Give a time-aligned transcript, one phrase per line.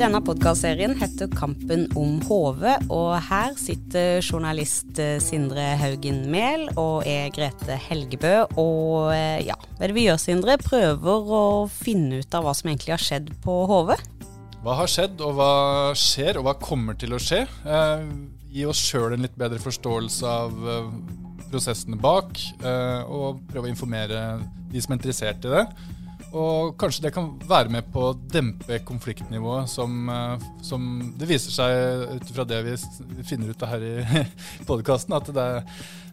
[0.00, 7.04] Denne podkastserien heter Kampen om HV, og her sitter journalist eh, Sindre Haugen Mehl og
[7.04, 8.30] jeg Grete Helgebø.
[8.56, 10.56] Og eh, ja, hva er det vi gjør, Sindre?
[10.64, 13.92] Prøver å finne ut av hva som egentlig har skjedd på HV.
[14.64, 15.52] Hva har skjedd, og hva
[15.92, 17.42] skjer, og hva kommer til å skje?
[17.68, 18.08] Eh,
[18.56, 20.92] gi oss sjøl en litt bedre forståelse av eh,
[21.52, 24.24] prosessene bak, eh, og prøve å informere
[24.72, 25.68] de som er interessert i det.
[26.30, 30.84] Og kanskje det kan være med på å dempe konfliktnivået, som, eh, som
[31.18, 32.76] det viser seg ut fra det vi
[33.26, 34.24] finner ut av her i
[34.68, 35.64] podkasten, at det er,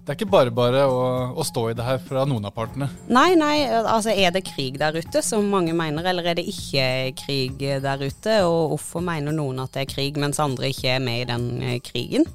[0.08, 1.04] det er ikke bare bare å,
[1.36, 2.90] å, stå i det her fra noen av partene.
[3.12, 7.14] Nei, nei, altså er det krig der ute, som mange mener, eller er det ikke
[7.26, 8.40] krig der ute?
[8.48, 11.50] Og hvorfor mener noen at det er krig, mens andre ikke er med i den
[11.62, 12.26] eh, krigen?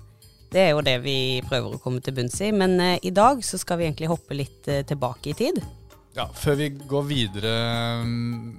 [0.52, 2.50] Det er jo det vi prøver å komme til bunns i.
[2.52, 5.62] Men eh, i dag så skal vi egentlig hoppe litt eh, tilbake i tid.
[6.16, 7.52] Ja, Før vi går videre
[8.04, 8.56] mm,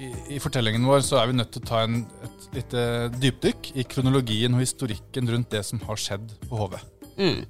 [0.00, 2.84] i, i, fortellingen vår, så er vi nødt til å ta en, et lite
[3.18, 6.78] dypdykk i kronologien og historikken rundt det som har skjedd på HV.
[7.18, 7.42] Mm.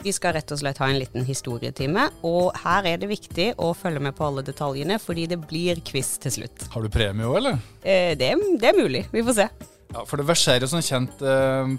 [0.00, 3.74] Vi skal rett og slett ha en liten historietime, og her er det viktig å
[3.76, 6.70] følge med på alle detaljene, fordi det blir quiz til slutt.
[6.72, 7.60] Har du premie òg, eller?
[7.82, 9.04] Eh, det, det, er mulig.
[9.12, 9.48] Vi får se.
[9.90, 11.74] Ja, For det verserer som kjent eh,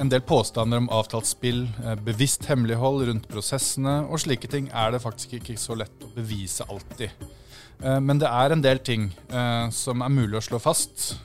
[0.00, 4.94] en del påstander om avtalt spill, eh, bevisst hemmelighold rundt prosessene, og slike ting er
[4.94, 7.10] det faktisk ikke så lett å bevise alltid.
[7.82, 11.18] Eh, men det er en del ting eh, som er mulig å slå fast.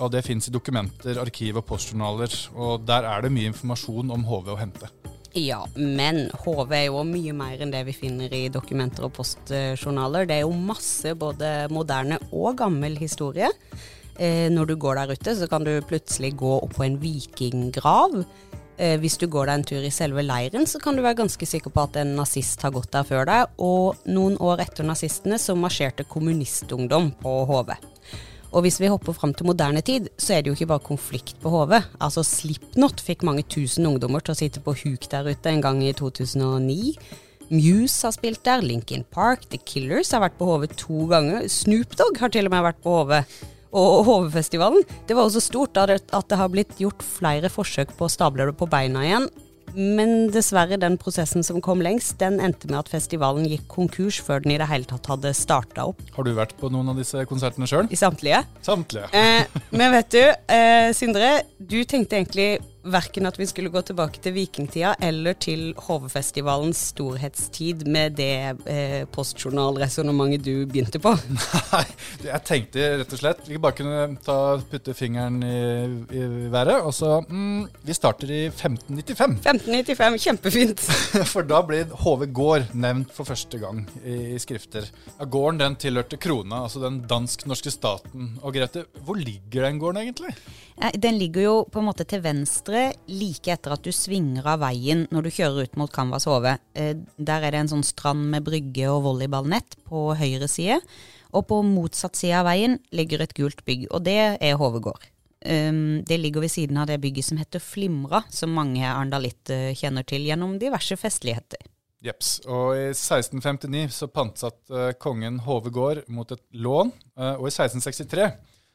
[0.00, 2.32] Og det fins i dokumenter, arkiv og postjournaler.
[2.56, 4.88] Og der er det mye informasjon om HV å hente.
[5.34, 10.26] Ja, men HV er jo mye mer enn det vi finner i dokumenter og postjournaler.
[10.26, 13.52] Det er jo masse både moderne og gammel historie.
[14.18, 18.20] Eh, når du går der ute, så kan du plutselig gå opp på en vikinggrav.
[18.76, 21.46] Eh, hvis du går deg en tur i selve leiren, så kan du være ganske
[21.46, 23.58] sikker på at en nazist har gått der før deg.
[23.62, 27.74] Og noen år etter nazistene så marsjerte kommunistungdom på HV.
[28.54, 31.40] Og hvis vi hopper fram til moderne tid, så er det jo ikke bare konflikt
[31.42, 31.74] på HV.
[31.98, 35.82] Altså Slipknot fikk mange tusen ungdommer til å sitte på huk der ute en gang
[35.82, 36.94] i 2009.
[37.50, 41.50] Muse har spilt der, Linkin Park, The Killers har vært på HV to ganger.
[41.50, 43.18] Snoop Dogg har til og med vært på HV
[43.74, 44.84] og HV-festivalen.
[45.08, 48.56] Det var også stort at det har blitt gjort flere forsøk på å stable det
[48.58, 49.28] på beina igjen.
[49.74, 54.44] Men dessverre, den prosessen som kom lengst, den endte med at festivalen gikk konkurs før
[54.44, 56.02] den i det hele tatt hadde starta opp.
[56.14, 57.90] Har du vært på noen av disse konsertene sjøl?
[57.90, 58.44] I samtlige.
[58.62, 59.10] Samtlige.
[59.10, 60.22] Eh, men vet du,
[60.54, 65.72] eh, Sindre, du tenkte egentlig verken at vi skulle gå tilbake til vikingtida eller til
[65.86, 68.36] HV-festivalens storhetstid med det
[68.70, 71.14] eh, postjournalresonnementet du begynte på?
[71.74, 71.84] Nei,
[72.26, 74.38] jeg tenkte rett og slett vi bare kunne ta,
[74.70, 75.58] putte fingeren i,
[76.14, 76.84] i været.
[76.84, 79.38] Og så mm, Vi starter i 1595.
[79.44, 80.84] 1595, Kjempefint.
[81.32, 84.86] For da blir HV gård nevnt for første gang i, i skrifter.
[85.18, 88.34] Ja, gården den tilhørte krona, altså den dansk-norske staten.
[88.42, 90.34] Og Grete, hvor ligger den gården egentlig?
[90.98, 92.73] Den ligger jo på en måte til venstre
[93.10, 96.56] like etter at du svinger av veien når du kjører ut mot Canvas Hove.
[96.74, 100.80] Eh, der er det en sånn strand med brygge og volleyballnett på høyre side.
[101.34, 105.10] Og på motsatt side av veien ligger et gult bygg, og det er Hove gård.
[105.44, 110.06] Ehm, det ligger ved siden av det bygget som heter Flimra, som mange arendalitter kjenner
[110.08, 111.60] til gjennom diverse festligheter.
[112.04, 112.38] Jeps.
[112.46, 118.30] Og i 1659 så pantsatte kongen Hove gård mot et lån, eh, og i 1663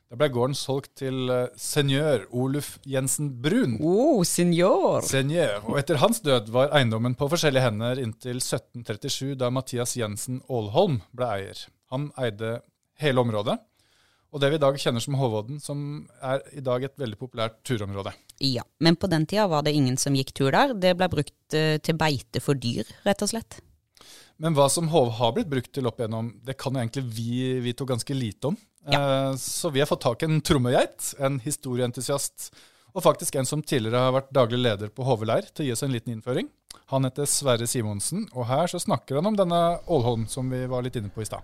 [0.10, 3.76] da ble gården solgt til uh, senior Oluf Jensen Brun.
[3.78, 5.04] Oh, senior.
[5.06, 5.62] senior!
[5.70, 11.04] Og etter hans død var eiendommen på forskjellige hender inntil 1737, da Mathias Jensen Aalholm
[11.14, 11.62] ble eier.
[11.94, 12.56] Han eide
[13.00, 13.60] hele området,
[14.34, 15.86] og det vi i dag kjenner som Håvodden, som
[16.26, 18.16] er i dag et veldig populært turområde.
[18.42, 20.74] Ja, men på den tida var det ingen som gikk tur der.
[20.74, 23.62] Det ble brukt uh, til beite for dyr, rett og slett.
[24.40, 27.74] Men hva som har blitt brukt til opp igjennom, det kan jo egentlig vi, vi
[27.76, 28.58] to ganske lite om.
[28.88, 29.00] Ja.
[29.00, 32.54] Eh, så vi har fått tak i en trommegeit, en historieentusiast,
[32.96, 35.84] og faktisk en som tidligere har vært daglig leder på HV-leir, til å gi oss
[35.84, 36.48] en liten innføring.
[36.94, 39.60] Han heter Sverre Simonsen, og her så snakker han om denne
[39.92, 41.44] Ålholm som vi var litt inne på i stad.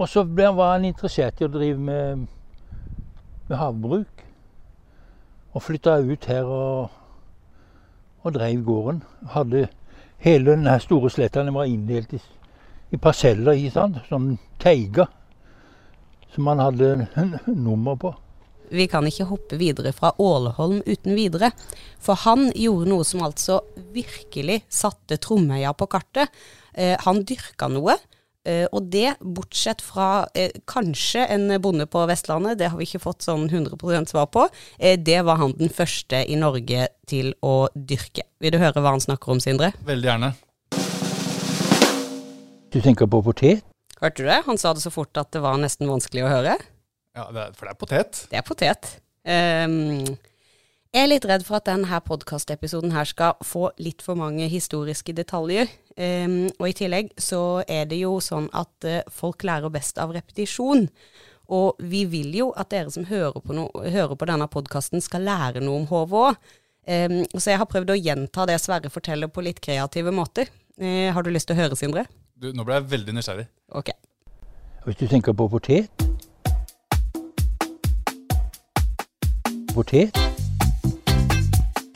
[0.00, 2.24] Og så var han interessert i å drive med,
[3.50, 4.22] med havbruk.
[5.50, 6.94] Og flytta ut her og,
[8.22, 9.02] og dreiv gården.
[9.34, 9.66] Hadde
[10.20, 12.20] hele denne store sletta var inndelt i,
[12.90, 14.02] i parseller, sant?
[14.08, 15.08] sånn teiger
[16.34, 17.08] som han hadde
[17.46, 18.12] nummer på.
[18.70, 21.50] Vi kan ikke hoppe videre fra Åleholm uten videre,
[21.98, 23.58] for han gjorde noe som altså
[23.90, 26.30] virkelig satte Tromøya på kartet.
[26.72, 27.96] Eh, han dyrka noe.
[28.48, 33.02] Uh, og det, bortsett fra uh, kanskje en bonde på Vestlandet, det har vi ikke
[33.02, 37.68] fått sånn 100% svar på, uh, det var han den første i Norge til å
[37.74, 38.24] dyrke.
[38.40, 39.74] Vil du høre hva han snakker om, Sindre?
[39.84, 40.32] Veldig gjerne.
[42.70, 43.66] Du tenker på potet?
[44.00, 44.40] Hørte du det?
[44.46, 46.56] Han sa det så fort at det var nesten vanskelig å høre.
[47.18, 48.24] Ja, det er, For det er potet.
[48.30, 48.92] Det er potet.
[49.20, 50.16] Um,
[50.90, 55.14] jeg er litt redd for at denne podkastepisoden her skal få litt for mange historiske
[55.14, 55.70] detaljer.
[55.94, 60.10] Um, og i tillegg så er det jo sånn at uh, folk lærer best av
[60.16, 60.88] repetisjon.
[61.50, 65.26] Og vi vil jo at dere som hører på, no hører på denne podkasten skal
[65.26, 66.50] lære noe om HV òg.
[66.90, 70.50] Um, så jeg har prøvd å gjenta det Sverre forteller på litt kreative måter.
[70.80, 72.08] Uh, har du lyst til å høre, Sindre?
[72.34, 73.46] Du, nå ble jeg veldig nysgjerrig.
[73.78, 73.94] Ok.
[74.88, 75.92] Hvis du tenker på potet
[79.70, 80.39] Potet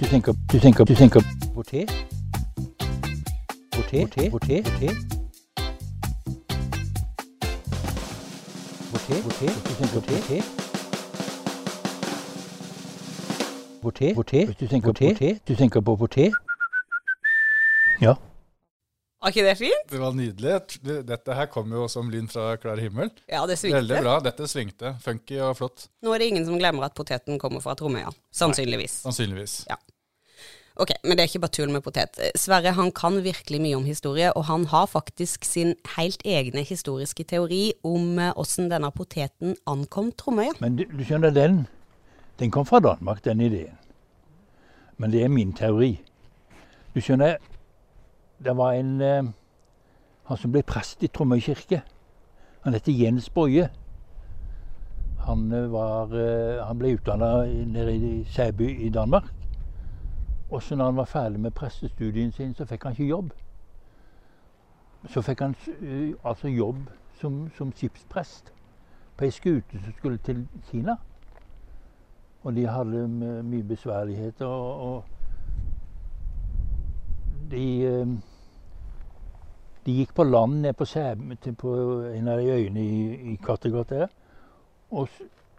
[0.05, 1.21] du tenker, du tenker, du tenker
[1.55, 1.91] potet?
[3.73, 4.97] Potet, potet, potet, potet.
[8.93, 10.45] Potet, potet, du tenker potet.
[13.83, 16.37] Potet, potet, du tenker potet, du tenker på potet.
[18.03, 18.15] Ja.
[19.23, 19.89] Var ikke det fint?
[19.89, 20.61] Det var nydelig.
[21.09, 23.09] Dette her kom jo som lyn fra klar himmel.
[23.25, 23.81] Ja, det svingte.
[23.81, 24.19] Veldig bra.
[24.21, 24.99] Dette svingte.
[25.01, 25.89] Funky og flott.
[26.05, 28.13] Nå er det ingen som glemmer at poteten kommer fra Tromøya.
[28.37, 29.01] Sannsynligvis.
[29.01, 29.57] Nei, sannsynligvis.
[29.73, 29.81] Ja.
[30.75, 32.17] Ok, men det er ikke bare tull med potet.
[32.35, 37.23] Sverre han kan virkelig mye om historie, og han har faktisk sin helt egne historiske
[37.31, 40.57] teori om åssen denne poteten ankom Tromøya.
[40.59, 41.69] Men du, du, skjønner, den,
[42.43, 43.79] den kom fra Danmark, den ideen.
[44.99, 45.93] Men det er min teori.
[46.95, 47.39] Du skjønner,
[48.43, 49.31] det var en eh,
[50.25, 51.83] Han som ble prest i Tromøy kirke.
[52.65, 53.69] Han heter Jens Boje.
[55.27, 56.09] Han, var,
[56.65, 59.29] han ble utdanna nede i Sæby i Danmark.
[60.55, 63.31] Og så når han var ferdig med prestestudien sin, så fikk han ikke jobb.
[65.11, 65.57] Så fikk han
[66.25, 66.77] altså jobb
[67.19, 68.53] som, som skipsprest
[69.17, 70.95] på ei skute som skulle til Kina.
[72.45, 73.09] Og de hadde
[73.43, 74.47] mye besværligheter.
[74.47, 75.05] Og, og
[77.51, 77.67] de,
[79.87, 81.19] de gikk på land ned på, Sæb,
[81.59, 81.77] på
[82.15, 84.07] en av de øyene i, i Kattegat der
[84.91, 85.09] og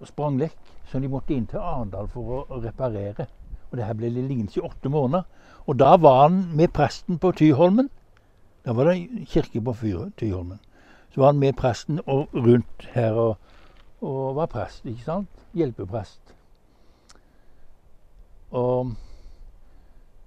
[0.07, 0.57] sprang lekk.
[0.87, 3.27] Så de måtte inn til Arendal for å reparere.
[3.75, 5.23] Og det her ble liggende i åtte måneder.
[5.67, 7.89] Og da var han med presten på Tyholmen.
[8.65, 9.73] Da var det kirke på
[10.17, 10.59] Tyholmen.
[11.11, 13.37] Så var han med presten og rundt her og,
[14.01, 15.27] og var prest, ikke sant?
[15.53, 16.21] Hjelpeprest.
[18.51, 18.93] Og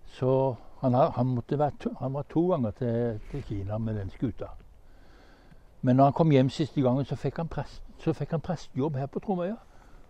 [0.07, 4.45] så han, han, være han var to ganger til, til, Kina med den skuta.
[5.83, 8.97] Men når han kom hjem siste gangen, så fikk han, prest, så fikk han prestjobb
[8.97, 9.57] her på Tromøya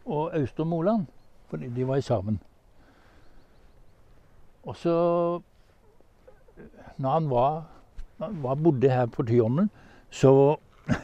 [0.06, 1.06] og Austre Moland.
[1.49, 2.40] For de var sammen.
[4.69, 4.94] Og så
[6.99, 7.62] Når han var,
[8.19, 9.70] var bodde her på Tyholmen,
[10.11, 10.56] så,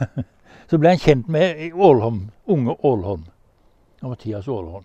[0.69, 3.28] så ble han kjent med Ålholm, unge Ålholm.
[4.02, 4.84] Mathias Ålholm.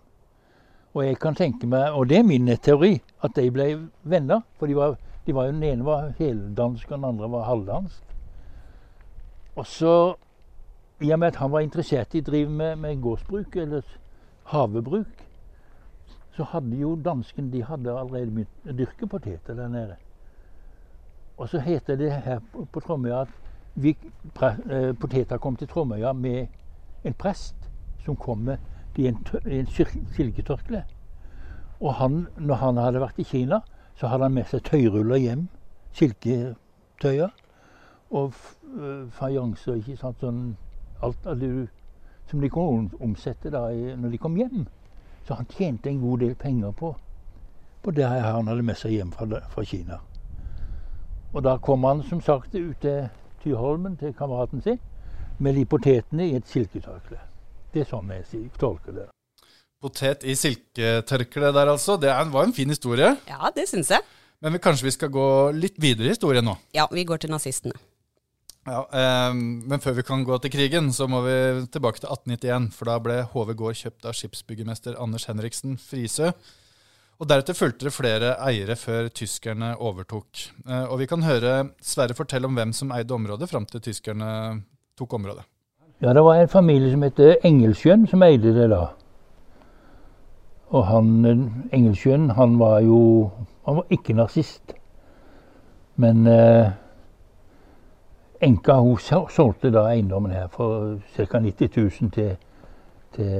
[0.94, 3.68] Og jeg kan tenke meg, og det er min teori, at de ble
[4.04, 4.44] venner.
[4.60, 8.04] For de var, de var, den ene var heldansk, og den andre var halvdansk.
[9.56, 9.96] Og så,
[11.02, 13.98] i og med at han var interessert i å drive med, med gårdsbruk, eller
[14.54, 15.25] havebruk,
[16.31, 19.96] så hadde jo danskene de hadde allerede begynt å dyrke poteter der nede.
[21.38, 23.36] Og så heter det her på Tromøya at
[23.76, 23.96] vi,
[24.36, 26.48] pre, eh, poteter kom til Tromøya med
[27.04, 27.70] en prest
[28.06, 28.58] som kom med
[29.00, 29.68] i en, en
[30.16, 30.84] silketørkle.
[31.80, 33.62] Og han, når han hadde vært i Kina,
[33.96, 35.46] så hadde han med seg tøyruller hjem.
[35.96, 37.32] Silketøyer.
[38.12, 38.34] Og
[39.16, 40.20] fajanser, ikke sant.
[40.20, 40.58] Sånn,
[41.06, 41.70] alt det
[42.28, 44.68] som de kunne omsette da, når de kom hjem.
[45.28, 46.94] Så han tjente en god del penger på,
[47.84, 50.00] på det han hadde med seg hjem fra, fra Kina.
[51.34, 53.10] Og da kom han som sagt ut til
[53.44, 54.80] Tyholmen, til kameraten sin,
[55.40, 57.20] med de potetene i et silketørkle.
[57.74, 59.06] Det er sånn jeg tolker det.
[59.80, 61.96] Potet i silketørkle der, altså.
[61.96, 63.14] Det var en fin historie.
[63.30, 64.04] Ja, det syns jeg.
[64.44, 66.58] Men vi, kanskje vi skal gå litt videre i historien nå?
[66.76, 67.76] Ja, vi går til nazistene.
[68.70, 72.70] Ja, eh, Men før vi kan gå til krigen, så må vi tilbake til 1891.
[72.78, 76.34] For da ble HV gård kjøpt av skipsbyggermester Anders Henriksen Frisø.
[77.20, 80.46] Og Deretter fulgte det flere eiere før tyskerne overtok.
[80.68, 84.62] Eh, og Vi kan høre Sverre fortelle om hvem som eide området fram til tyskerne
[84.98, 85.44] tok området.
[86.02, 88.94] Ja, Det var en familie som het Engelsjøen, som eide det da.
[90.70, 91.26] Og han
[91.74, 93.32] Engelsjøen, han var jo
[93.66, 94.74] Han var ikke nazist.
[95.98, 96.72] Men eh,
[98.41, 98.98] enka hun
[99.29, 101.39] solgte da eiendommen her for ca.
[101.39, 102.38] 90 000 til,
[103.15, 103.31] til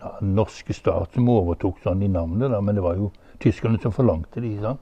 [0.00, 3.10] ja, norske stat, som overtok sånn i navnet, da, men det var jo
[3.42, 4.60] tyskerne som forlangte det.
[4.62, 4.80] sant?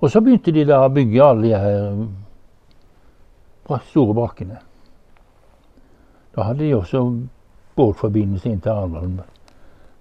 [0.00, 2.06] Og så begynte de da å bygge alle de her
[3.90, 4.58] store brakkene.
[6.34, 7.02] Da hadde de også
[7.76, 9.26] båtforbindelse inn til Arendal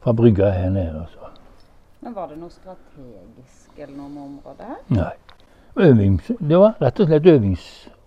[0.04, 1.02] fra brygga her nede.
[1.02, 1.32] Altså.
[2.02, 4.82] Men Var det noe strategisk eller noe med området her?
[4.94, 5.16] Nei.
[5.78, 7.26] Øvings, det var rett og slett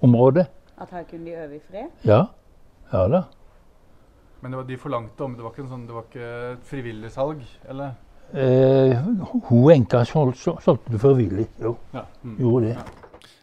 [0.02, 0.46] øvingsområde.
[0.80, 1.88] At her kunne de øve i fred?
[2.04, 2.24] Ja.
[2.92, 3.22] Ja da.
[4.42, 6.62] Men det var de forlangte om, det var ikke, en sånn, det var ikke et
[6.64, 7.90] frivillig salg, eller?
[8.32, 8.96] Eh,
[9.50, 11.46] hun enka sol- sol- solgte det frivillig.
[11.60, 12.04] Jo, Ja.
[12.24, 12.36] Mm.
[12.38, 12.76] gjorde det.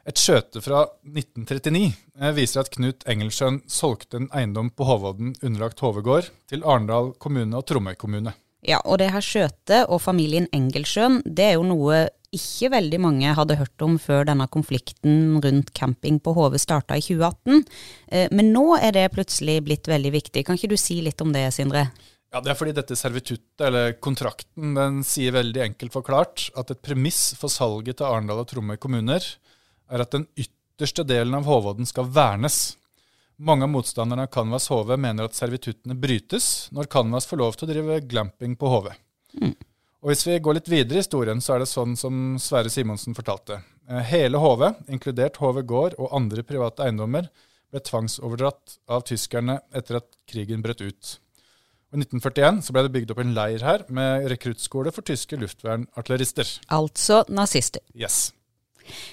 [0.07, 5.79] Et skjøte fra 1939 eh, viser at Knut Engelsjøen solgte en eiendom på Hovodden underlagt
[5.79, 8.33] Hovegård til Arendal kommune og Tromøy kommune.
[8.67, 13.31] Ja, og det her skjøtet og familien Engelsjøen, det er jo noe ikke veldig mange
[13.37, 17.63] hadde hørt om før denne konflikten rundt camping på Hove starta i 2018.
[18.11, 20.45] Eh, Men nå er det plutselig blitt veldig viktig.
[20.45, 21.87] Kan ikke du si litt om det, Sindre?
[22.33, 26.81] Ja, Det er fordi dette servituttet, eller kontrakten, den sier veldig enkelt forklart at et
[26.83, 29.23] premiss for salget til Arendal og Tromøy kommuner
[29.89, 32.75] er at den ytterste delen av Håvodden skal vernes.
[33.39, 37.67] Mange av motstanderne av Canvas HV mener at servituttene brytes når Canvas får lov til
[37.67, 38.91] å drive glamping på HV.
[40.07, 43.11] Og Hvis vi går litt videre i historien, så er det sånn som Sverre Simonsen
[43.11, 43.57] fortalte.
[43.91, 47.27] Eh, Hele HV, inkludert HV gård og andre private eiendommer,
[47.67, 51.09] ble tvangsoverdratt av tyskerne etter at krigen brøt ut.
[51.91, 56.53] I 1941 så ble det bygd opp en leir her med rekruttskole for tyske luftvernartillerister.
[56.71, 57.83] Altså nazister.
[57.91, 58.29] Yes.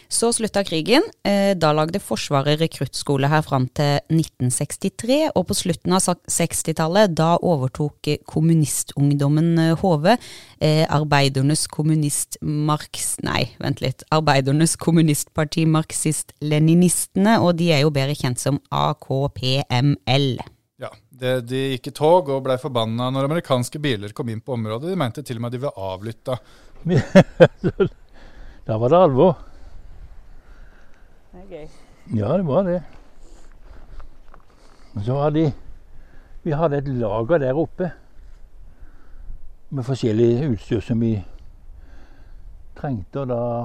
[0.08, 1.02] Så slutta krigen.
[1.26, 7.34] Eh, Da lagde Forsvaret rekruttskole her fram til 1963, og på slutten av 60-tallet, da
[7.42, 10.10] overtok eh, kommunistungdommen HV,
[10.60, 13.18] eh, Arbeidernes kommunist-marx...
[13.26, 14.04] Nei, vent litt.
[14.14, 20.28] Arbeidernes kommunistparti marxist-leninistene, og de er jo bedre kjent som AKPML.
[20.82, 24.56] Ja, det, De gikk i tog og blei forbanna når amerikanske biler kom inn på
[24.56, 24.90] området.
[24.90, 26.38] De mente til og med at de var avlytta.
[28.64, 29.34] Da var det alvor.
[32.14, 32.82] Ja, det var det.
[34.94, 35.52] Og så hadde de
[36.44, 37.90] Vi hadde et lager der oppe
[39.74, 41.14] med forskjellig utstyr som vi
[42.76, 43.64] trengte, og da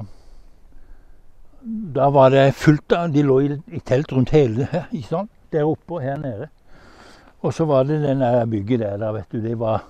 [1.94, 5.30] Da var det fullt av De lå i, i telt rundt hele her, ikke sant?
[5.52, 6.46] der oppe og her nede.
[7.42, 9.40] Og så var det den der bygget der, da, vet du.
[9.42, 9.84] Det var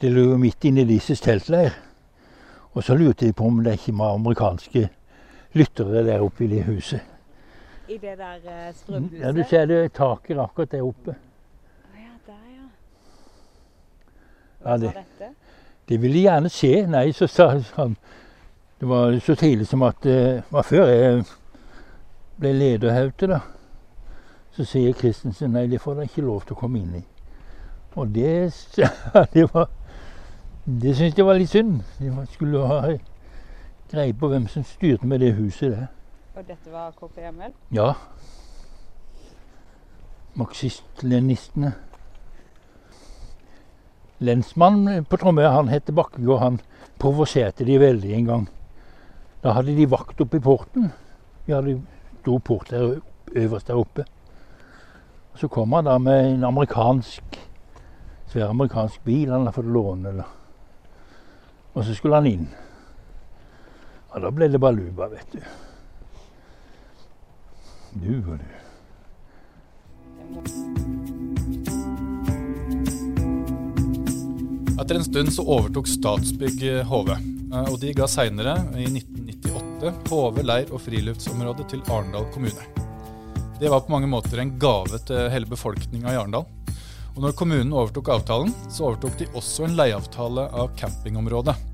[0.00, 1.70] Det lå midt inne i deres teltleir.
[2.72, 4.88] Og så lurte de på om det ikke var amerikanske
[5.54, 7.00] lyttere der oppe i det huset.
[7.88, 9.20] I det der strømhuset?
[9.20, 11.14] Ja, Du ser det taket akkurat der oppe.
[11.94, 12.66] Ja, der, ja.
[14.62, 15.32] Hva Ja, det,
[15.88, 16.86] det ville de gjerne se.
[16.86, 17.96] Nei, så sa han
[18.80, 21.24] Det var så tidlig som at det var før jeg
[22.40, 23.38] ble leder her ute, da.
[24.52, 27.04] Så sier Christensen nei, det får dere ikke lov til å komme inn i.
[27.94, 28.52] Og det,
[29.34, 29.68] det var
[30.64, 31.80] Det syntes jeg var litt synd.
[31.98, 32.80] De skulle ha
[33.92, 35.86] greie på hvem som styrte med det huset der.
[36.36, 37.52] Og dette var KPML?
[37.76, 37.92] Ja.
[40.40, 41.74] Marxist-leninistene.
[44.22, 46.58] Lensmannen på Tromøya, han het Bakkegård, han
[46.98, 48.48] provoserte de veldig en gang.
[49.42, 50.92] Da hadde de vakt oppe i porten.
[51.46, 51.80] Vi hadde
[52.22, 53.00] stor port der
[53.34, 54.04] øverst der oppe.
[55.34, 57.40] Så kom han da med en amerikansk
[58.32, 60.12] svær amerikansk bil han hadde fått låne.
[61.74, 62.46] Og så skulle han inn.
[64.12, 65.40] Og da ble det baluba, vet du.
[68.02, 68.50] Du og du.
[74.82, 80.40] Etter en stund så overtok Statsbygg HV, eh, og de ga seinere, i 1998, HV
[80.44, 82.68] leir- og friluftsområdet til Arendal kommune.
[83.60, 86.48] Det var på mange måter en gave til hele befolkninga i Arendal.
[87.12, 91.71] Og når kommunen overtok avtalen, så overtok de også en leieavtale av campingområdet.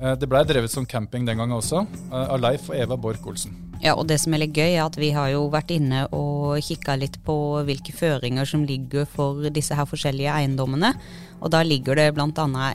[0.00, 3.26] Eh, Det blei drevet som camping den gangen også, eh, av Leif og Eva Borch
[3.26, 3.69] Olsen.
[3.80, 6.60] Ja, og det som er litt gøy, er at vi har jo vært inne og
[6.64, 7.34] kikka litt på
[7.64, 10.92] hvilke føringer som ligger for disse her forskjellige eiendommene.
[11.40, 12.26] Og da ligger det bl.a.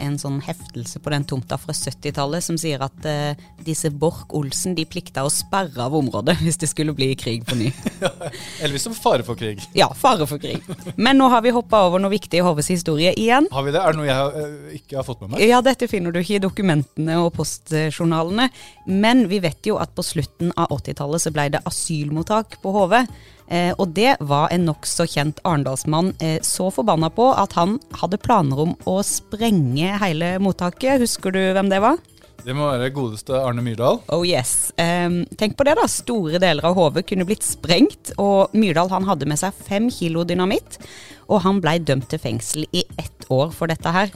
[0.01, 4.73] en sånn heftelse på den tomta fra 70-tallet som sier at eh, disse Borch Olsen
[4.77, 7.69] de plikta å sperre av området hvis det skulle bli krig på ny.
[8.61, 9.61] Eller hvis det som fare for krig.
[9.77, 10.65] Ja, fare for krig.
[10.97, 13.49] Men nå har vi hoppa over noe viktig i HVs historie igjen.
[13.53, 13.83] Har vi det?
[13.83, 15.45] Er det noe jeg eh, ikke har fått med meg?
[15.45, 18.49] Ja, dette finner du ikke i dokumentene og postjournalene.
[18.89, 22.95] Men vi vet jo at på slutten av 80-tallet så blei det asylmottak på HV.
[23.47, 28.17] Eh, og det var en nokså kjent arendalsmann eh, så forbanna på at han hadde
[28.17, 31.03] planer om å sprenge hele mottaket.
[31.03, 31.99] Husker du hvem det var?
[32.45, 34.03] Det må være godeste Arne Myrdal.
[34.13, 34.69] Oh yes.
[34.77, 35.87] Ehm, tenk på det, da.
[35.89, 38.13] Store deler av HV kunne blitt sprengt.
[38.21, 40.77] Og Myrdal han hadde med seg fem kilo dynamitt.
[41.25, 44.13] Og han blei dømt til fengsel i ett år for dette her.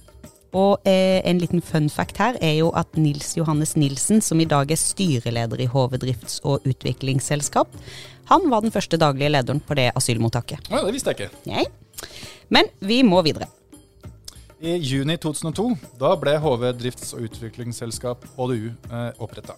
[0.58, 4.48] Og eh, en liten fun fact her er jo at Nils Johannes Nilsen, som i
[4.50, 7.70] dag er styreleder i HV drifts- og utviklingsselskap,
[8.30, 10.70] han var den første daglige lederen på det asylmottaket.
[10.70, 11.50] Ja, det visste jeg ikke.
[11.50, 11.66] Nei.
[12.50, 13.50] Men vi må videre.
[14.60, 15.70] I juni 2002
[16.02, 19.56] da ble HV drifts- og utviklingsselskap HDU eh, oppretta.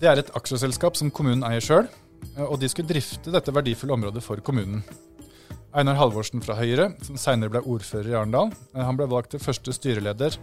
[0.00, 1.90] Det er et aksjeselskap som kommunen eier sjøl,
[2.40, 4.80] og de skulle drifte dette verdifulle området for kommunen.
[5.70, 9.74] Einar Halvorsen fra Høyre, som senere ble ordfører i Arendal, han ble valgt til første
[9.74, 10.34] styreleder.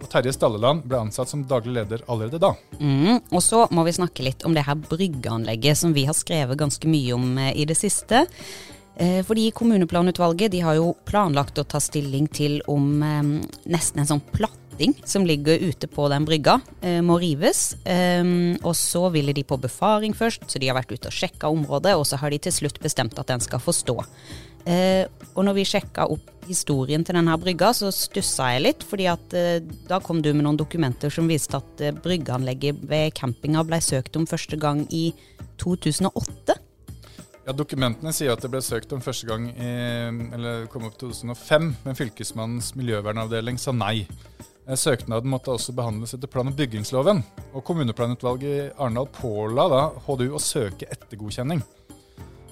[0.00, 2.54] Og Terje Stalleland ble ansatt som daglig leder allerede da.
[2.80, 6.58] Mm, og så må vi snakke litt om det her bryggeanlegget som vi har skrevet
[6.60, 8.24] ganske mye om eh, i det siste.
[8.96, 13.20] Eh, fordi Kommuneplanutvalget de har jo planlagt å ta stilling til om eh,
[13.68, 16.54] nesten en sånn platting som ligger ute på den brygga,
[17.04, 17.74] må rives.
[17.84, 21.92] Og så ville de på befaring først, så de har vært ute og sjekka området,
[22.00, 23.98] og så har de til slutt bestemt at den skal få stå.
[24.68, 28.86] Eh, og når vi sjekka opp historien til denne brygga, så stussa jeg litt.
[28.86, 33.14] fordi at eh, da kom du med noen dokumenter som viste at eh, bryggeanlegget ved
[33.16, 35.10] campinga ble søkt om første gang i
[35.62, 36.58] 2008.
[37.46, 39.70] Ja, Dokumentene sier at det ble søkt om første gang i,
[40.36, 44.04] eller kom opp i 2005, men Fylkesmannens miljøvernavdeling sa nei.
[44.68, 47.24] Eh, Søknaden måtte også behandles etter plan- og byggingsloven,
[47.54, 51.62] og kommuneplanutvalget i Arendal påla da HDU å søke ettergodkjenning.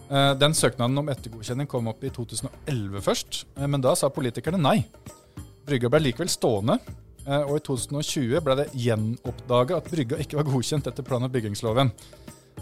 [0.08, 4.60] Eh, Den søknaden om ettergodkjenning kom opp i 2011 først, eh, men da sa politikerne
[4.60, 4.86] nei.
[5.68, 6.78] Brygga ble likevel stående,
[7.26, 11.32] eh, og i 2020 ble det gjenoppdaga at brygga ikke var godkjent etter plan- og
[11.32, 11.92] byggingsloven.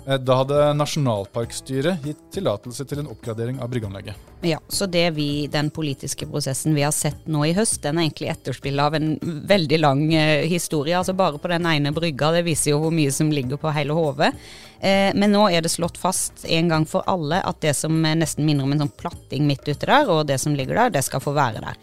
[0.07, 4.15] Eh, Da hadde Nasjonalparkstyret gitt tillatelse til en oppgradering av bryggeanlegget.
[4.47, 8.07] Ja, så det vi, den politiske prosessen vi har sett nå i høst, den er
[8.07, 9.17] egentlig etterspill av en
[9.49, 10.97] veldig lang eh, historie.
[10.99, 13.97] Altså bare på den ene brygga, det viser jo hvor mye som ligger på hele
[13.97, 14.33] hodet.
[14.81, 18.17] Eh, men nå er det slått fast en gang for alle at det som eh,
[18.19, 21.07] nesten minner om en sånn platting midt ute der, og det som ligger der, det
[21.07, 21.83] skal få være der.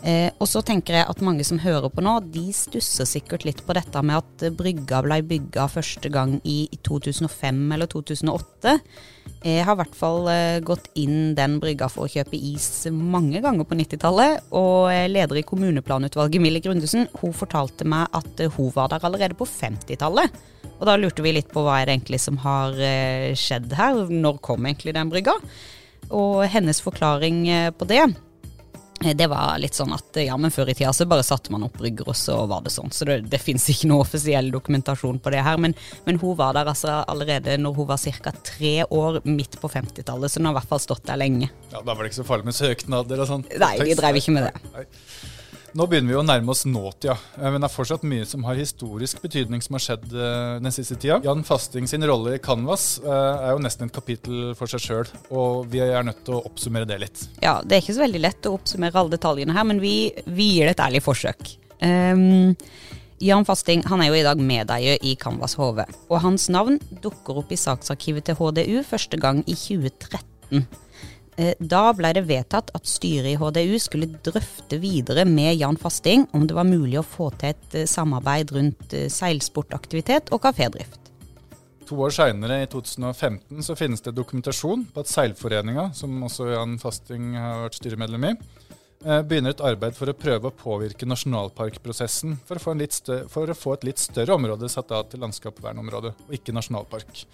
[0.00, 3.60] Eh, og så tenker jeg at mange som hører på nå, de stusser sikkert litt
[3.66, 8.78] på dette med at eh, brygga ble bygga første gang i, i 2005 eller 2008.
[9.44, 13.42] Jeg har i hvert fall eh, gått inn den brygga for å kjøpe is mange
[13.44, 14.46] ganger på 90-tallet.
[14.56, 19.04] Og eh, leder i kommuneplanutvalget, Millie Grundesen, hun fortalte meg at eh, hun var der
[19.04, 20.40] allerede på 50-tallet.
[20.78, 24.06] Og da lurte vi litt på hva er det egentlig som har eh, skjedd her.
[24.08, 25.36] Når kom egentlig den brygga?
[26.16, 28.29] Og hennes forklaring eh, på det Eh,
[29.00, 31.78] Det var litt sånn at ja, men før i tida så bare satte man opp
[31.80, 32.92] brygger, og så var det sånn.
[32.92, 35.56] Så det, det fins ikke noe offisiell dokumentasjon på det her.
[35.62, 35.72] Men,
[36.04, 38.34] men hun var der altså allerede når hun var ca.
[38.44, 41.48] tre år midt på 50-tallet, så hun har i hvert fall stått der lenge.
[41.72, 43.46] Ja, Da var det ikke så farlig med søknader og sånn.
[43.64, 44.72] Nei, vi drev ikke med det.
[44.76, 44.84] Nei.
[45.70, 47.50] Nå begynner vi å nærme oss nåtida, ja.
[47.52, 50.96] men det er fortsatt mye som har historisk betydning som har skjedd eh, den siste
[50.98, 51.20] tida.
[51.22, 53.10] Jan Fasting sin rolle i Canvas eh,
[53.46, 56.88] er jo nesten et kapittel for seg sjøl, og vi er nødt til å oppsummere
[56.90, 57.22] det litt.
[57.44, 59.94] Ja, det er ikke så veldig lett å oppsummere alle detaljene her, men vi,
[60.26, 61.54] vi gir det et ærlig forsøk.
[61.78, 62.56] Um,
[63.22, 67.44] Jan Fasting han er jo i dag medeier i Canvas HV, og hans navn dukker
[67.44, 70.66] opp i saksarkivet til HDU første gang i 2013.
[71.38, 76.26] Eh, Da ble det vedtatt at styret i HDU skulle drøfte videre med Jan Fasting
[76.34, 80.98] om det var mulig å få til et eh, samarbeid rundt eh, seilsportaktivitet og kafédrift.
[81.90, 86.76] To år seinere, i 2015, så finnes det dokumentasjon på at Seilforeninga, som også Jan
[86.78, 88.34] Fasting har vært styremedlem i,
[89.26, 92.76] begynner et arbeid for å prøve å påvirke nasjonalparkprosessen for å få,
[93.32, 97.24] for å få et litt større område satt av til landskapsvernområde, og ikke nasjonalpark.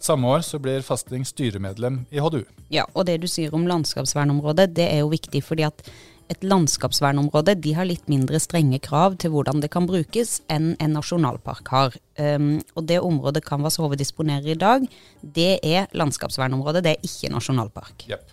[0.00, 2.46] Samme år så blir Fasting styremedlem i HDU.
[2.72, 5.84] Ja, og det du sier om landskapsvernområdet, det er jo viktig fordi at
[6.30, 10.94] et landskapsvernområde de har litt mindre strenge krav til hvordan det kan brukes enn en
[10.94, 11.96] nasjonalpark har.
[12.16, 14.86] Um, og det området Canvas HV disponerer i dag,
[15.20, 18.06] det er landskapsvernområde, det er ikke nasjonalpark.
[18.08, 18.30] Jepp.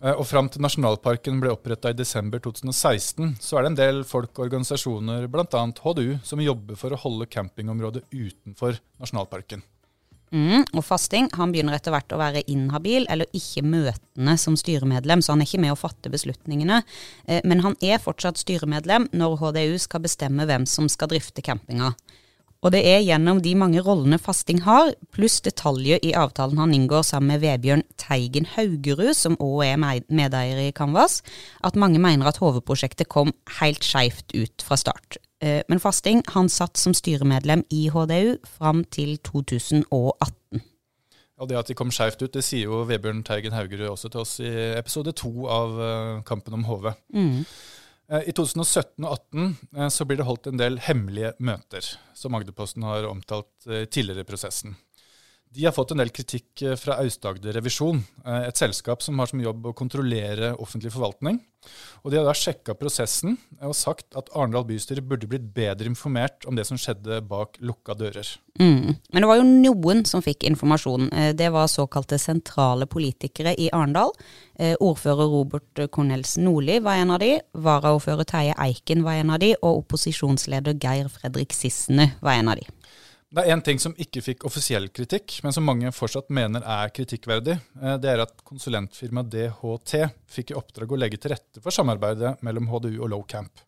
[0.00, 4.02] Eh, Og fram til nasjonalparken ble oppretta i desember 2016, så er det en del
[4.08, 5.62] folk og organisasjoner, bl.a.
[5.84, 9.62] HDU, som jobber for å holde campingområdet utenfor nasjonalparken.
[10.34, 15.22] Mm, og Fasting han begynner etter hvert å være inhabil eller ikke møtende som styremedlem,
[15.22, 16.80] så han er ikke med å fatte beslutningene.
[17.28, 21.92] Eh, men han er fortsatt styremedlem når HDU skal bestemme hvem som skal drifte campinga.
[22.64, 27.04] Og det er gjennom de mange rollene Fasting har, pluss detaljer i avtalen han inngår
[27.04, 31.20] sammen med Vebjørn Teigen Haugerud, som òg er medeier i Canvas,
[31.60, 35.20] at mange mener at HV-prosjektet kom helt skeivt ut fra start.
[35.42, 40.62] Eh, Men Fasting han satt som styremedlem i HDU fram til 2018.
[41.42, 44.22] Og det at de kom skeivt ut, det sier jo Vebjørn Teigen Haugerud også til
[44.22, 46.92] oss i episode to av eh, Kampen om HV.
[47.14, 47.42] Mm.
[48.04, 49.44] I 2017 og 2018
[49.78, 54.22] eh, så blir det holdt en del hemmelige møter, som Agderposten har omtalt eh, tidligere
[54.22, 54.76] i prosessen.
[55.54, 59.30] De har fått en del kritikk eh, fra Aust-Agder Revisjon, eh, et selskap som har
[59.30, 61.38] som jobb å kontrollere offentlig forvaltning.
[62.02, 66.44] Og De har da sjekka prosessen og sagt at Arendal bystyre burde blitt bedre informert
[66.48, 68.34] om det som skjedde bak lukka dører.
[68.60, 68.96] Mm.
[68.98, 71.08] Men det var jo noen som fikk informasjon.
[71.12, 74.12] Eh, Det var såkalte sentrale politikere i Arendal.
[74.58, 79.38] Eh, Ordfører Robert Cornelsen Nordli var en av de, varaordfører Terje Eiken var en av
[79.38, 82.66] de, og opposisjonsleder Geir Fredrik Sissene var en av de.
[83.34, 86.92] Det er én ting som ikke fikk offisiell kritikk, men som mange fortsatt mener er
[86.94, 87.56] kritikkverdig.
[87.82, 89.94] Eh, det er at konsulentfirmaet DHT
[90.30, 93.64] fikk i oppdrag å legge til rette for samarbeidet mellom HDU og Lowcamp.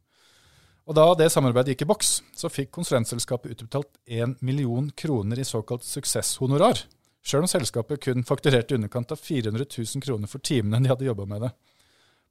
[0.86, 5.48] Og Da det samarbeidet gikk i boks, så fikk konsulentselskapet utbetalt 1 million kroner i
[5.48, 6.84] såkalt suksesshonorar,
[7.26, 11.10] sjøl om selskapet kun fakturerte i underkant av 400 000 kroner for timene de hadde
[11.10, 11.50] jobba med det.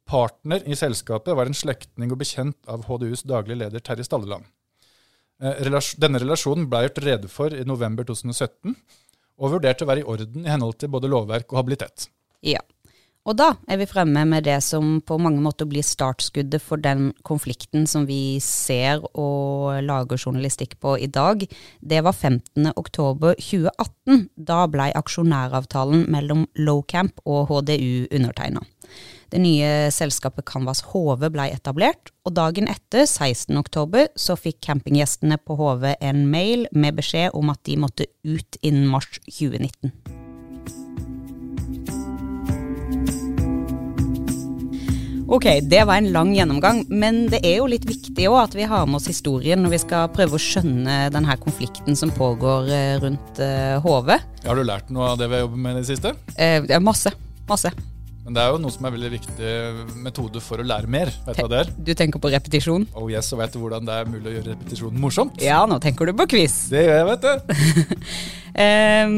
[0.07, 4.47] Partner i selskapet var en slektning og bekjent av HDUs daglige leder Terje Stalleland.
[5.43, 8.75] Eh, denne relasjonen ble gjort rede for i november 2017,
[9.35, 12.07] og vurdert å være i orden i henhold til både lovverk og habilitet.
[12.45, 12.61] Ja.
[13.25, 17.09] Og da er vi fremme med det som på mange måter blir startskuddet for den
[17.25, 21.41] konflikten som vi ser og lager journalistikk på i dag.
[21.81, 24.27] Det var 15.10.2018.
[24.37, 28.61] Da blei aksjonæravtalen mellom Lowcamp og HDU undertegna.
[29.35, 35.57] Det nye selskapet Canvas HV blei etablert, og dagen etter, 16.10, så fikk campinggjestene på
[35.59, 39.91] HV en mail med beskjed om at de måtte ut innen mars 2019.
[45.27, 48.69] Ok, det var en lang gjennomgang, men det er jo litt viktig òg at vi
[48.71, 52.93] har med oss historien når vi skal prøve å skjønne denne konflikten som pågår eh,
[53.03, 53.43] rundt
[53.83, 54.13] HV.
[54.15, 56.15] Eh, har du lært noe av det vi har jobbet med i det siste?
[56.39, 57.11] Eh, masse.
[57.51, 57.73] Masse.
[58.25, 59.49] Men det er jo noe som er veldig viktig
[60.01, 61.11] metode for å lære mer.
[61.27, 61.67] Vet du hva det er?
[61.77, 62.87] Du tenker på repetisjon?
[62.97, 65.37] Oh yes, Og vet du hvordan det er mulig å gjøre repetisjon morsomt?
[65.45, 66.55] Ja, nå tenker du på quiz.
[66.73, 67.53] Det gjør jeg, vet du.
[68.57, 69.13] um,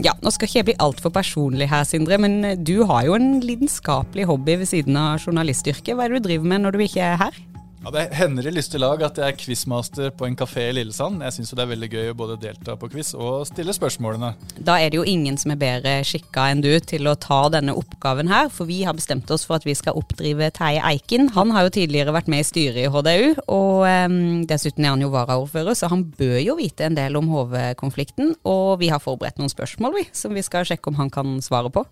[0.08, 3.36] ja, nå skal ikke jeg bli altfor personlig her, Sindre, men du har jo en
[3.44, 5.94] lidenskapelig hobby ved siden av journalistyrket.
[5.94, 7.38] Hva er det du driver med når du ikke er her?
[7.80, 11.22] Ja, Det hender i lystig lag at jeg er quizmaster på en kafé i Lillesand.
[11.24, 14.34] Jeg syns det er veldig gøy å både delta på quiz og stille spørsmålene.
[14.60, 17.72] Da er det jo ingen som er bedre skikka enn du til å ta denne
[17.72, 21.30] oppgaven her, for vi har bestemt oss for at vi skal oppdrive Terje Eiken.
[21.38, 25.06] Han har jo tidligere vært med i styret i HDU, og um, dessuten er han
[25.06, 28.36] jo varaordfører, så han bør jo vite en del om HV-konflikten.
[28.44, 31.72] Og vi har forberedt noen spørsmål, vi, som vi skal sjekke om han kan svare
[31.72, 31.88] på.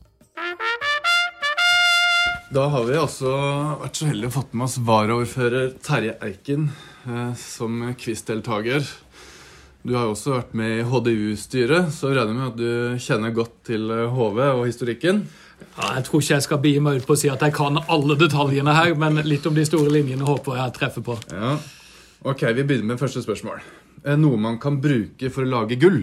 [2.48, 3.28] Da har vi også
[3.82, 6.70] vært så heldige å fått med oss varaordfører Terje Eiken
[7.04, 8.86] eh, som quizdeltaker.
[9.84, 13.34] Du har jo også vært med i HDU-styret, så regner jeg med at du kjenner
[13.36, 15.20] godt til HV eh, og historikken.
[15.76, 17.82] Ja, jeg tror ikke jeg skal bie meg ut på å si at jeg kan
[17.84, 21.18] alle detaljene her, men litt om de store linjene håper jeg treffer på.
[21.28, 21.52] Ja.
[22.32, 23.60] Ok, Vi begynner med første spørsmål.
[24.06, 26.00] Eh, noe man kan bruke for å lage gull,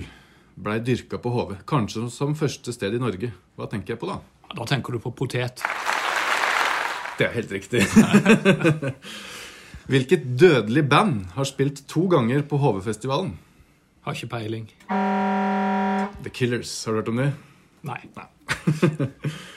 [0.61, 1.57] blei dyrka på HV.
[1.65, 3.33] Kanskje som første sted i Norge.
[3.57, 4.21] Hva tenker jeg på da?
[4.53, 5.65] Da tenker du på potet.
[7.15, 7.81] Det er helt riktig.
[9.91, 13.35] Hvilket dødelig band har spilt to ganger på HV-festivalen?
[14.05, 14.65] Har ikke peiling.
[14.89, 16.73] The Killers.
[16.85, 17.33] Har du hørt om det?
[17.85, 18.01] Nei.
[18.15, 18.29] Nei.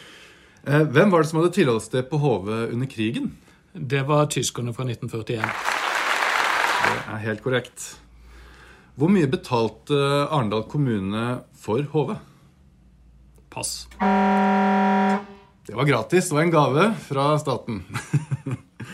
[0.68, 3.30] Eh, hvem var det som hadde tilholdssted på HV under krigen?
[3.72, 5.40] Det var tyskerne fra 1941.
[6.82, 7.86] Det er helt korrekt.
[8.98, 12.18] Hvor mye betalte Arendal kommune for HV?
[13.48, 13.86] Pass.
[15.68, 16.28] Det var gratis.
[16.28, 17.82] Det var en gave fra staten.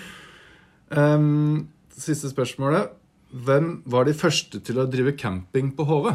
[0.91, 2.91] um, siste spørsmålet.
[3.31, 6.09] Hvem var de første til å drive camping på HV?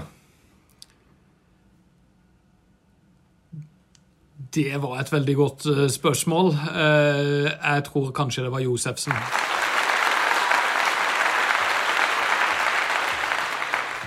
[4.56, 6.52] Det var et veldig godt eh, spørsmål.
[6.74, 9.16] Eh, jeg tror kanskje det var Josefsen.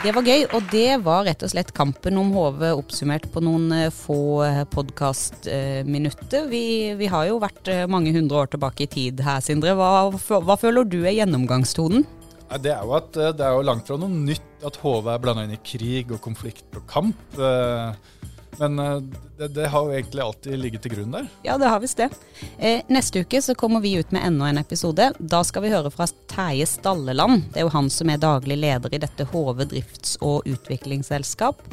[0.03, 3.69] Det var gøy, og det var rett og slett kampen om HV oppsummert på noen
[3.77, 6.49] eh, få eh, podkastminutter.
[6.51, 6.63] Vi,
[6.99, 9.77] vi, har jo vært eh, mange hundre år tilbake i tid her, Sindre.
[9.79, 12.03] Hva, hva føler du er gjennomgangstonen?
[12.59, 15.47] Det er jo at det er jo langt fra noe nytt at HV er blanda
[15.47, 17.39] inn i krig og konflikt og kamp.
[18.59, 18.99] Men eh,
[19.39, 21.29] det, det, har jo egentlig alltid ligget til grunn der.
[21.47, 22.11] Ja, det har visst det.
[22.59, 25.13] Eh, neste uke så kommer vi ut med enda en episode.
[25.19, 27.49] Da skal vi høre fra Terje Stalleland.
[27.53, 31.65] Det er jo han som er daglig leder i dette Hove drifts- og utviklingsselskap.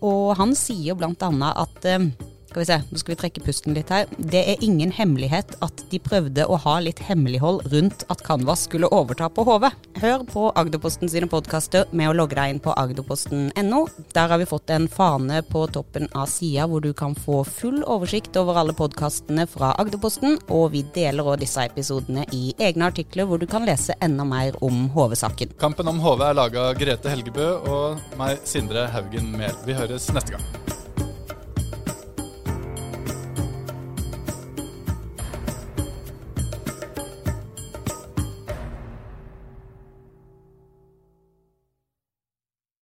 [0.00, 1.52] Og han sier bl.a.
[1.64, 2.10] at eh,
[2.50, 4.08] skal vi se, nå skal vi trekke pusten litt her.
[4.18, 8.90] Det er ingen hemmelighet at de prøvde å ha litt hemmelighold rundt at Canvas skulle
[8.90, 9.68] overta på HV.
[10.02, 13.84] Hør på Agderposten sine podkaster med å logge deg inn på agderposten.no.
[14.16, 17.84] Der har vi fått en fane på toppen av sida hvor du kan få full
[17.86, 23.30] oversikt over alle podkastene fra Agderposten, og vi deler òg disse episodene i egne artikler
[23.30, 25.54] hvor du kan lese enda mer om HV-saken.
[25.62, 29.54] Kampen om HV er laga Grete Helgebø og meg, Sindre Haugen Mehl.
[29.66, 30.79] Vi høres neste gang.